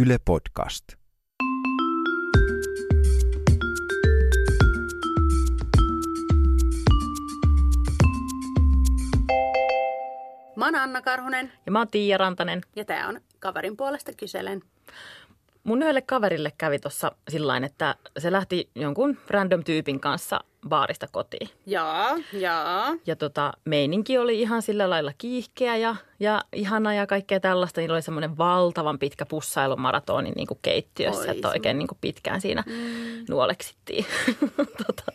[0.00, 0.84] Yle Podcast.
[10.56, 12.60] Mä oon Anna Karhunen Ja mä oon Tiia Rantanen.
[12.76, 14.62] ja tää on Kaverin puolesta kyselen.
[15.68, 21.48] Mun yhdelle kaverille kävi tuossa sillä että se lähti jonkun random tyypin kanssa baarista kotiin.
[21.66, 22.94] Jaa, jaa.
[23.06, 27.80] Ja tota, meininki oli ihan sillä lailla kiihkeä ja, ja ihana ja kaikkea tällaista.
[27.80, 32.40] Niillä oli semmoinen valtavan pitkä pussailumaratoni niin kuin keittiössä, Oi, että oikein niin kuin pitkään
[32.40, 32.74] siinä mm.
[33.28, 34.06] nuoleksittiin
[34.86, 35.12] tota,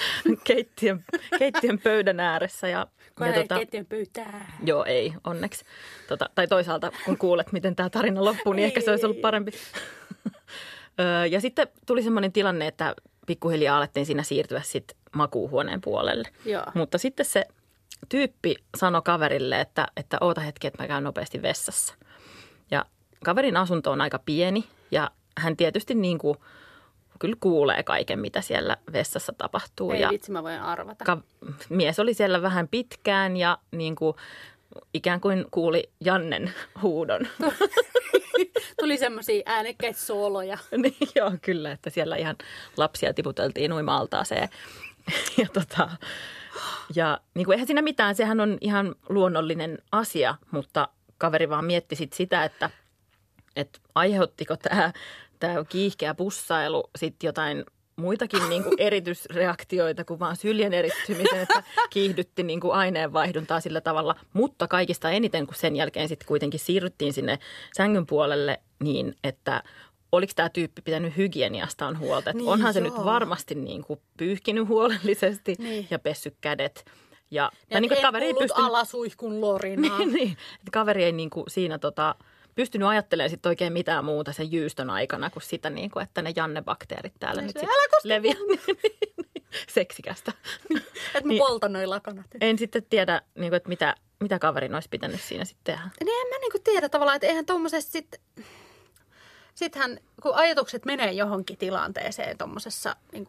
[0.44, 1.04] keittiön,
[1.38, 2.68] keittiön pöydän ääressä.
[2.68, 2.86] Ja,
[3.18, 4.52] Kun ja ei tota, keittiön pyytää.
[4.64, 5.64] Joo, ei, onneksi.
[6.08, 9.50] Tota, tai toisaalta, kun kuulet, miten tämä tarina loppuu, niin ehkä se olisi ollut parempi.
[11.30, 12.94] Ja sitten tuli semmoinen tilanne, että
[13.26, 16.28] pikkuhiljaa alettiin siinä siirtyä sitten makuuhuoneen puolelle.
[16.44, 16.64] Joo.
[16.74, 17.44] Mutta sitten se
[18.08, 21.94] tyyppi sanoi kaverille, että, että oota hetki, että mä käyn nopeasti vessassa.
[22.70, 22.84] Ja
[23.24, 26.38] kaverin asunto on aika pieni ja hän tietysti niin kuin,
[27.18, 29.90] kyllä kuulee kaiken, mitä siellä vessassa tapahtuu.
[29.92, 31.04] Ei ja vitsi, mä voin arvata.
[31.04, 31.22] ka-
[31.68, 34.16] mies oli siellä vähän pitkään ja niin kuin,
[34.94, 37.20] ikään kuin kuuli Jannen huudon.
[38.80, 40.58] Tuli semmosia äänekkäitä sooloja.
[40.82, 42.36] niin, joo, kyllä, että siellä ihan
[42.76, 44.48] lapsia tiputeltiin uima-altaaseen.
[45.36, 45.88] ja tota,
[46.94, 51.96] ja niin kuin, eihän siinä mitään, sehän on ihan luonnollinen asia, mutta kaveri vaan mietti
[51.96, 52.70] sit sitä, että,
[53.56, 54.92] että aiheuttiko tämä,
[55.38, 57.64] tämä kiihkeä pussailu sitten jotain
[57.96, 64.14] muitakin niin kuin eritysreaktioita kuin vaan syljen erittymisen, että kiihdytti niin kuin aineenvaihduntaa sillä tavalla.
[64.32, 67.38] Mutta kaikista eniten, kun sen jälkeen sitten kuitenkin siirryttiin sinne
[67.76, 69.62] sängyn puolelle niin, että
[70.12, 72.32] oliko tämä tyyppi pitänyt hygieniastaan huolta.
[72.32, 72.88] Niin, onhan se joo.
[72.88, 75.86] nyt varmasti niin kuin pyyhkinyt huolellisesti Niin.
[75.90, 76.84] ja pessy kädet.
[77.30, 79.98] Ja, Ja tai niin kuin, kaveri ei pystynyt, alasuihkun lorinaa.
[79.98, 82.14] niin, niin, että kaveri ei niin kuin siinä tota,
[82.58, 86.30] pystynyt ajattelemaan sit oikein mitään muuta sen jyystön aikana kuin sitä, niin kuin, että ne
[86.36, 88.36] Janne-bakteerit täällä Niin nyt se, sit "Älä koske leviää.
[89.68, 90.32] Seksikästä.
[90.74, 91.38] Että mä Niin.
[91.38, 92.26] poltan noi lakanat.
[92.40, 95.90] En sitten tiedä, niin kuin, että mitä, mitä kaverin olisi pitänyt siinä sitten tehdä.
[96.04, 98.20] Niin en mä niinku tiedä tavallaan, että eihän tommosesta sit...
[99.58, 103.26] Sittenhän, kun ajatukset menee johonkin tilanteeseen tuommoisessa niin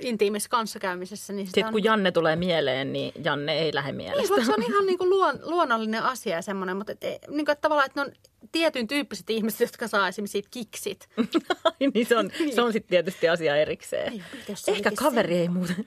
[0.00, 1.72] intiimissä kanssakäymisessä, niin Sitten on...
[1.72, 4.28] kun Janne tulee mieleen, niin Janne ei lähde Niin, mielestä.
[4.28, 7.52] vaikka se on ihan niin kuin luon, luonnollinen asia ja semmoinen, mutta et, niin kuin,
[7.52, 8.12] että tavallaan, että ne on
[8.52, 11.08] tietyn tyyppiset ihmiset, jotka saa esimerkiksi siitä kiksit.
[11.94, 14.12] niin se on, se on sitten tietysti asia erikseen.
[14.12, 14.24] Niin,
[14.54, 15.86] se ehkä kaveri ei muuten.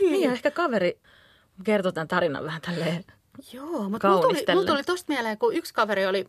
[0.00, 0.98] niin, ja ehkä kaveri
[1.64, 3.04] kertoo tämän tarinan vähän tälleen.
[3.52, 6.28] Joo, mutta mulla tuli, mulla tuli tosta mieleen, kun yksi kaveri oli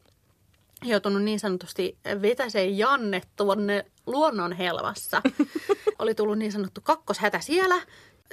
[0.84, 5.22] joutunut niin sanotusti vetäseen Janne tuonne luonnon helvassa.
[6.00, 7.82] oli tullut niin sanottu kakkoshätä siellä.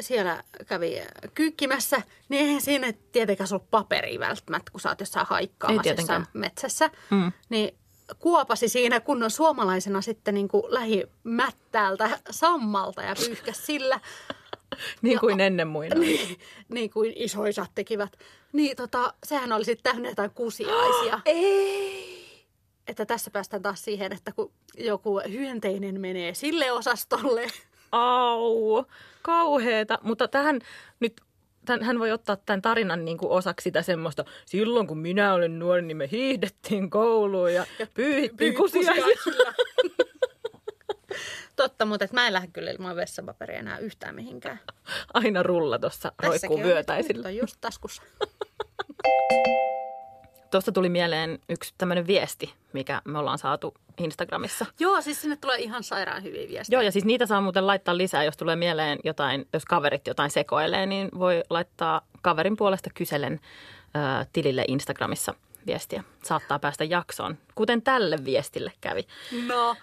[0.00, 1.02] Siellä kävi
[1.34, 6.90] kyykkimässä, niin eihän siinä tietenkään ollut paperia välttämättä, kun sä oot jossain haikkaamassa jossain metsässä.
[7.10, 7.32] Mm.
[7.48, 7.78] Niin
[8.18, 14.00] kuopasi siinä kunnon suomalaisena sitten niin kuin lähi mättäältä sammalta ja pyyhkäsi sillä.
[15.02, 15.96] Niin kuin ennen muina.
[16.00, 16.38] niin,
[16.68, 18.18] niin kuin isoisat tekivät.
[18.52, 21.20] Niin tota, sehän oli sitten täynnä jotain kusiaisia.
[21.24, 22.27] Ei.
[22.88, 27.46] Että tässä päästään taas siihen, että kun joku hyönteinen menee sille osastolle.
[27.92, 28.84] Au,
[29.22, 29.98] kauheeta.
[30.02, 30.60] Mutta tähän
[31.00, 31.20] nyt,
[31.64, 35.58] tämän, hän voi ottaa tämän tarinan niin kuin osaksi sitä semmoista, silloin kun minä olin
[35.58, 38.80] nuori, niin me hiihdettiin kouluun ja, ja pyyhittiin kusia.
[38.80, 39.52] kusiaisilla.
[41.56, 44.60] Totta, mutta et mä en lähde kyllä ilman vessapaperia enää yhtään mihinkään.
[45.14, 47.18] Aina rulla tuossa roikkuu Tässäkin vyötäisillä.
[47.18, 48.02] nyt on just taskussa.
[50.50, 54.66] Tuosta tuli mieleen yksi tämmöinen viesti, mikä me ollaan saatu Instagramissa.
[54.80, 56.76] Joo, siis sinne tulee ihan sairaan hyviä viestejä.
[56.76, 60.30] Joo, ja siis niitä saa muuten laittaa lisää, jos tulee mieleen jotain, jos kaverit jotain
[60.30, 63.40] sekoilee, niin voi laittaa kaverin puolesta kyselen
[63.96, 65.34] ö, tilille Instagramissa
[65.66, 66.04] viestiä.
[66.24, 69.06] Saattaa päästä jaksoon, kuten tälle viestille kävi.
[69.46, 69.76] No,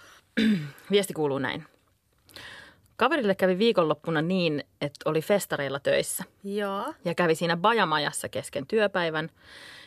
[0.91, 1.65] Viesti kuuluu näin.
[2.97, 6.93] Kaverille kävi viikonloppuna niin, että oli festareilla töissä joo.
[7.05, 9.29] ja kävi siinä bajamajassa kesken työpäivän.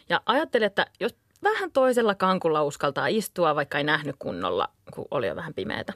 [0.08, 5.26] Ja ajatteli, että jos vähän toisella kankulla uskaltaa istua, vaikka ei nähnyt kunnolla, kun oli
[5.26, 5.92] jo vähän pimeätä.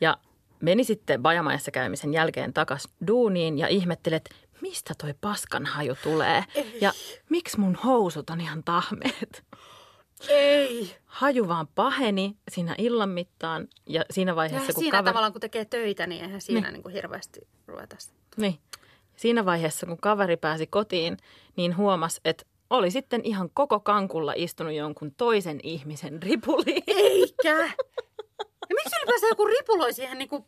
[0.00, 0.16] Ja
[0.60, 6.44] meni sitten bajamajassa käymisen jälkeen takas duuniin ja ihmetteli, että mistä toi paskan haju tulee
[6.80, 6.92] ja
[7.28, 9.44] miksi mun housut on ihan tahmeet.
[10.28, 10.96] Ei.
[11.06, 15.12] Haju vaan paheni siinä illan mittaan ja siinä Ja vaiheessa, kun siinä kaveri...
[15.12, 16.82] tavallaan, kun tekee töitä, niin eihän siinä niin.
[16.84, 17.96] Niin hirveästi ruveta.
[18.36, 18.58] Niin.
[19.16, 21.16] Siinä vaiheessa, kun kaveri pääsi kotiin,
[21.56, 26.82] niin huomasi, että oli sitten ihan koko kankulla istunut jonkun toisen ihmisen ripuliin.
[26.86, 27.68] Eikä.
[28.70, 30.46] Ja miksi ylipäänsä joku ripuloi siihen niinku...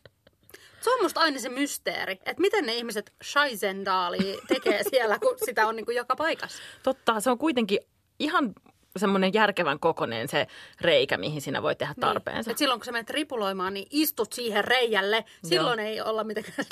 [0.81, 5.67] Se on musta aina se mysteeri, että miten ne ihmiset Scheisendaali tekee siellä, kun sitä
[5.67, 6.63] on niinku joka paikassa.
[6.83, 7.79] Totta, se on kuitenkin
[8.19, 8.55] ihan
[8.99, 10.47] semmoinen järkevän kokonen se
[10.81, 12.49] reikä, mihin sinä voi tehdä tarpeensa.
[12.49, 12.53] Niin.
[12.53, 15.25] Et silloin kun sä menet ripuloimaan, niin istut siihen reijälle.
[15.45, 16.67] Silloin ei olla mitenkään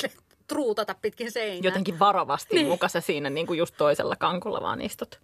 [0.48, 1.60] truutata pitkin seinää.
[1.62, 2.66] Jotenkin varovasti Niin.
[2.68, 5.20] muka sä siinä niin kuin just toisella kankulla vaan istut.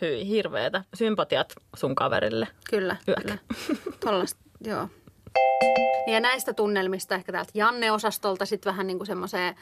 [0.00, 0.84] Hyi, hirveetä.
[0.94, 2.48] Sympatiat sun kaverille.
[2.70, 3.20] Kyllä, Yök.
[3.22, 3.38] kyllä.
[4.00, 4.88] Tollasta, joo.
[6.06, 9.54] Niin Ja näistä tunnelmista ehkä täältä Janne-osastolta sitten vähän niin kuin semmoiseen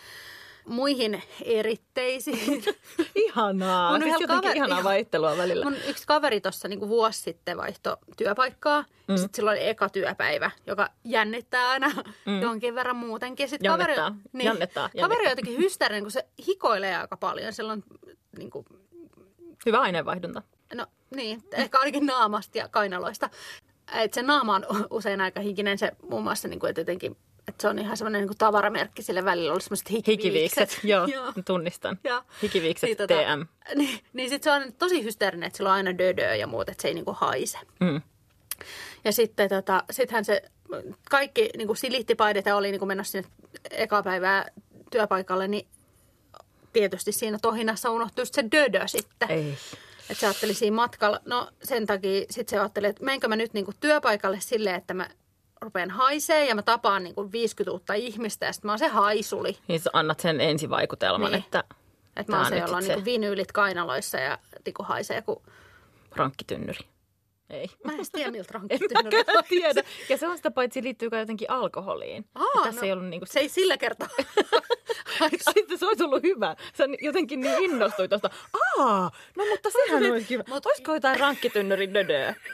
[0.67, 2.65] muihin eritteisiin.
[3.15, 3.93] Ihanaa.
[3.93, 5.65] Mun siis jotenkin kaveri- ihanaa vaihtelua välillä.
[5.65, 8.85] Mun yksi kaveri tuossa niin vuosi sitten vaihto työpaikkaa.
[9.09, 9.17] Mm.
[9.17, 11.91] Sitten silloin oli eka työpäivä, joka jännittää aina
[12.27, 12.43] mm.
[12.43, 13.49] jonkin verran muutenkin.
[13.49, 14.11] Sitten Jannettaa.
[14.11, 15.27] kaveri, niin, Jannettaa, kaveri jannettaa.
[15.27, 17.53] on jotenkin hysteerinen, kun se hikoilee aika paljon.
[17.53, 17.85] Silloin
[18.39, 18.67] niin kuin,
[19.67, 20.43] Hyvä aineenvaihdunta.
[20.75, 20.87] no
[21.17, 23.31] niin, ehkä ainakin naamasta ja kainaloista.
[23.95, 25.79] Et se naama on usein aika hikinen.
[25.79, 27.17] Se muun muassa, niin kuin, että jotenkin,
[27.49, 29.53] että se on ihan semmoinen niin kuin tavaramerkki sille välillä.
[29.53, 30.71] Oli semmoiset hikiviikset.
[30.71, 30.85] Hikiviikset.
[31.15, 31.99] Joo, tunnistan.
[32.05, 32.23] Joo.
[32.43, 33.47] Hikiviikset Niin, tota, TM.
[33.79, 36.83] Niin, niin sitten se on tosi hysteerinen, että sillä on aina dödöä ja muut, että
[36.83, 37.59] se ei niinku haise.
[37.81, 38.03] Mm.
[39.05, 40.43] Ja sitten tota, sittenhän se
[41.11, 43.29] kaikki niinku silittipaidet ja oli niinku menossa sinne
[43.71, 44.47] eka päivää
[44.91, 45.67] työpaikalle, niin
[46.73, 49.31] tietysti siinä tohinassa unohtui se dödö sitten.
[49.31, 49.55] Ei.
[50.11, 53.53] Että se ajatteli siinä matkalla, no sen takia sitten se ajatteli, että menkö mä nyt
[53.53, 55.11] niinku työpaikalle silleen, että mä
[55.63, 59.59] rupean haisee ja mä tapaan niinku 50 uutta ihmistä ja sitten mä oon se haisuli.
[59.69, 61.45] Niin sä annat sen ensivaikutelman, Niin.
[61.45, 61.65] että
[62.17, 64.83] Että Tää mä oon on se, jolla on sit se- niinku vinyylit kainaloissa ja tiku
[64.83, 65.43] haisee, kun
[66.17, 66.79] rankkitynnyri.
[67.51, 67.71] Ei.
[67.85, 69.83] Mä en tiedä, miltä En rankkitynnyri mäkään tiedä.
[70.09, 72.25] Ja se on sitä paitsi liittyy kai jotenkin alkoholiin.
[72.35, 73.27] Aa, Ja tässä no, ei ollut niinku...
[73.27, 74.09] Se ei sillä kertaa.
[75.55, 76.57] Sitten se olisi ollut hyvä.
[76.75, 78.31] Sä jotenkin niin innostuit tuosta.
[78.79, 80.43] Aa, no mutta sehän olisi kiva.
[80.49, 82.35] Mut- Olisiko jotain rankkitynnyrin dödöä?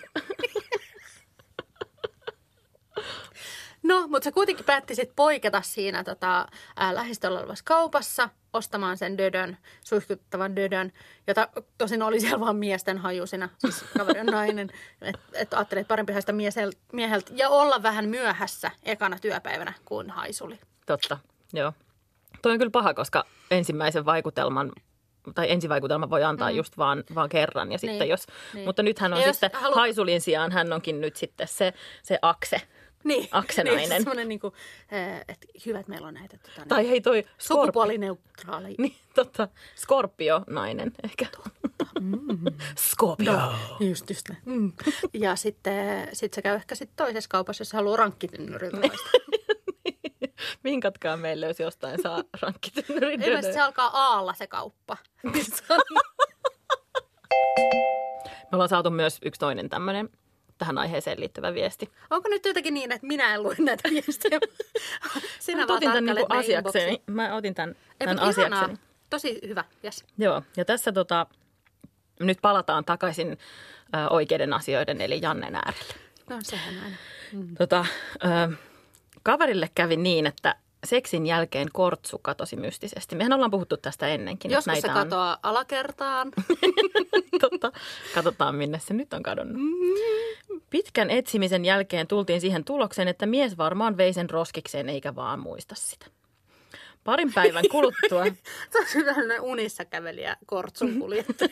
[3.82, 6.46] No, mutta se kuitenkin päätti sitten poiketa siinä tota,
[6.76, 10.93] ää, lähistöllä olevassa kaupassa ostamaan sen dödön, suihkuttavan dödön,
[11.26, 14.70] jota tosin oli siellä vaan miesten hajusina, siis kaveri on nainen.
[15.02, 20.11] Että et ajattelin, että parempi haista miesel- mieheltä ja olla vähän myöhässä ekana työpäivänä kuin
[20.11, 20.61] haisuli.
[20.87, 21.19] Totta,
[21.52, 21.72] joo.
[22.43, 24.72] Toi on kyllä paha, koska ensimmäisen vaikutelman
[25.34, 26.56] tai ensivaikutelma voi antaa mm.
[26.56, 27.72] just vaan, vaan kerran.
[27.72, 28.64] Ja sitten Niin, jos, niin.
[28.66, 31.72] Mutta nythän on Ja sitten halu- haisulin sijaan, hän onkin nyt sitten se,
[32.02, 32.61] se akse.
[33.04, 33.88] Niin, Aksenainen.
[33.88, 34.54] Niin, semmoinen niin kuin,
[35.28, 37.60] että hyvä, että meillä on näitä tota, Tai hei toi Skorp...
[37.60, 38.74] sukupuolineutraali.
[38.78, 39.48] Niin, totta.
[39.76, 41.26] Skorpio-nainen ehkä.
[42.90, 43.52] Skorpio.
[43.80, 44.42] Just, just näin.
[44.44, 44.72] Mm.
[45.12, 49.10] Ja sitten sit se käy ehkä sitten toisessa kaupassa, jos haluaa rankkitynnyriltä haista.
[50.64, 54.96] Vinkatkaa meille, jos jostain saa rankkitynnyrin Ilmeisesti se alkaa aalla se kauppa.
[58.42, 60.10] Me ollaan saatu myös yksi toinen tämmöinen
[60.58, 61.90] tähän aiheeseen liittyvä viesti.
[62.10, 64.40] Onko nyt jotenkin niin, että minä en lue näitä viestejä?
[65.40, 67.02] Sinä Mä otin tämän niinku asiakseni.
[67.06, 68.58] Mä otin tämän, Ei, tämän mutta ihanaa.
[68.58, 68.88] asiakseni.
[69.10, 70.05] Tosi hyvä, yes.
[70.19, 71.26] Joo, ja tässä tota,
[72.20, 75.94] nyt palataan takaisin ö, oikeiden asioiden, eli Jannen äärelle.
[76.31, 76.96] No sehän aina.
[77.58, 77.87] Tota,
[78.25, 78.56] ö,
[79.22, 80.54] kaverille kävi niin, että
[80.84, 83.16] seksin jälkeen kortsu katosi mystisesti.
[83.16, 84.48] Mehän ollaan puhuttu tästä ennenkin.
[84.50, 86.32] että Joskus se näitä on- katoaa alakertaan.
[87.40, 87.72] Totta.
[88.14, 89.62] Katsotaan, minne se nyt on kadonnut.
[90.70, 95.75] Pitkän etsimisen jälkeen tultiin siihen tulokseen, että mies varmaan vei sen roskikseen eikä vaan muista
[95.75, 96.06] sitä.
[97.04, 98.25] Parin päivän kuluttua
[98.70, 101.50] Se on sellainen unissa kävelijä kortsun kuljettaja.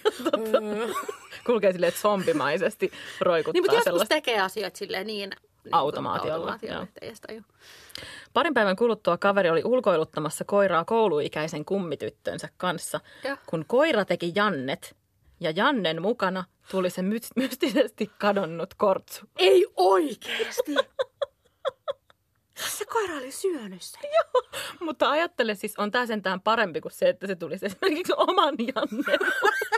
[1.46, 4.14] kulkee silleen zombimaisesti roikuttaa niin, mutta joskus sellaista.
[4.14, 5.30] tekee asioita silleen niin,
[5.72, 6.86] Automaatiolla, automaatiolla
[7.30, 7.42] joo.
[8.32, 13.36] Parin päivän kuluttua kaveri oli ulkoiluttamassa koiraa kouluikäisen kummityttönsä kanssa, Joo.
[13.46, 14.96] kun koira teki Jannet
[15.40, 19.26] ja Jannen mukana tuli se my- mystisesti kadonnut kortsu.
[19.36, 20.74] Ei oikeesti!
[22.56, 24.00] se koira oli syönyt sen.
[24.80, 29.20] Mutta ajattele siis, on tämä sentään parempi kuin se, että se tulisi esimerkiksi oman Jannen.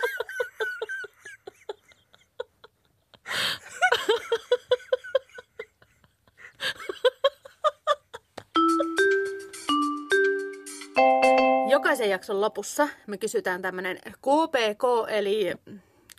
[11.89, 15.55] Jokaisen jakson lopussa me kysytään tämmöinen KPK, eli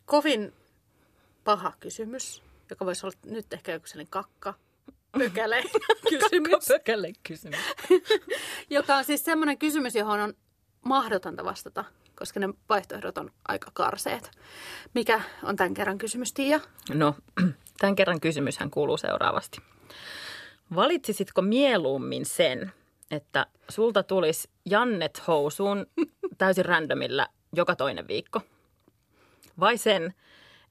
[0.06, 0.54] kovin
[1.44, 4.54] paha kysymys, joka voisi olla nyt ehkä joku sellainen kakka.
[5.12, 5.64] Pökäle
[6.10, 7.60] kysymys, Pökälle kysymys.
[8.70, 10.34] joka on siis semmoinen kysymys, johon on
[10.86, 11.86] mahdotonta vastata,
[12.16, 14.32] koska ne vaihtoehdot on aika karseet.
[14.94, 16.60] Mikä on tämän kerran kysymys, Tiia?
[16.94, 17.16] No,
[17.80, 19.62] tämän kerran kysymyshän kuuluu seuraavasti.
[20.76, 22.72] Valitsisitko mieluummin sen,
[23.12, 25.88] että sulta tulisi Jannet housuun
[26.38, 28.42] täysin randomilla joka toinen viikko?
[29.60, 30.14] Vai sen,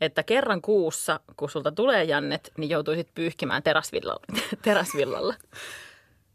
[0.01, 4.23] että kerran kuussa, kun sulta tulee Jannet, niin joutuisit pyyhkimään teräsvillalla?
[4.63, 5.35] teräsvillalla.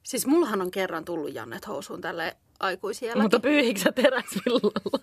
[0.03, 3.21] Siis mullahan on kerran tullut Jannet housuun tälle aikuisielläkin.
[3.21, 4.99] Mutta pyyhiksä teräsvillalla?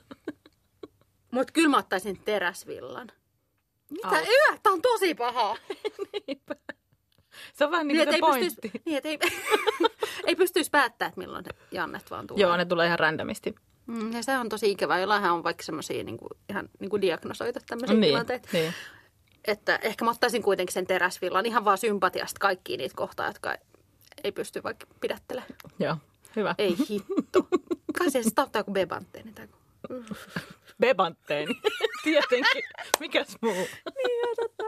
[1.30, 3.09] Mutta kyllä mä ottaisin teräsvillan.
[3.90, 4.09] Mitä?
[4.09, 4.14] Au.
[4.14, 5.57] Yö, tää on tosi paha.
[7.54, 8.49] Se on vähän niin kuin et se ei pointti.
[8.49, 9.19] pystyisi, niin, ei,
[10.31, 12.43] ei pystyisi päättämään, että milloin ne Jannet vaan tulee.
[12.43, 13.55] Joo, ne tulee ihan randomisti.
[13.87, 14.99] Mm, ja se on tosi ikävää.
[14.99, 18.49] Jollainhan on vaikka semmoisia niin kuin, ihan niin kuin diagnosoitu tämmöisiä Niin, tilanteita.
[18.53, 18.75] niin.
[19.45, 23.55] Että ehkä mä ottaisin kuitenkin sen teräsvillan ihan vaan sympatiasta kaikkiin niitä kohtaa, jotka
[24.25, 25.55] ei pysty vaikka pidättelemään.
[25.79, 25.97] Joo,
[26.37, 26.55] hyvä.
[26.59, 27.49] Ei hitto.
[27.99, 30.05] Kai se ottaa joku bebanteeni tai joku.
[30.81, 31.55] Bebantteeni.
[32.05, 32.63] Tietenkin.
[33.01, 33.53] Mikäs muu?
[33.55, 34.65] Niin, totta.